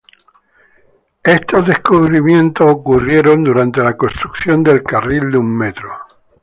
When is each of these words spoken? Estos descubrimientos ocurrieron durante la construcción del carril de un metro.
Estos 1.23 1.67
descubrimientos 1.67 2.65
ocurrieron 2.67 3.43
durante 3.43 3.83
la 3.83 3.95
construcción 3.95 4.63
del 4.63 4.81
carril 4.81 5.29
de 5.31 5.37
un 5.37 5.55
metro. 5.55 5.91